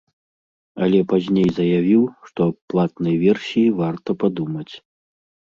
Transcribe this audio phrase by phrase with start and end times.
[0.85, 4.69] Але пазней заявіў, што аб платнай версіі варта падумаць.